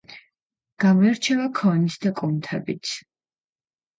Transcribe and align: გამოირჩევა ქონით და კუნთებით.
გამოირჩევა 0.83 1.43
ქონით 1.59 1.97
და 2.05 2.13
კუნთებით. 2.21 2.95